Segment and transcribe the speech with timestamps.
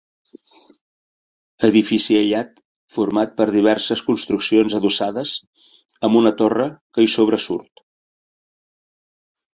[1.67, 2.57] Edifici aïllat
[2.95, 5.35] format per diverses construccions adossades,
[6.09, 7.87] amb una torre que hi sobresurt.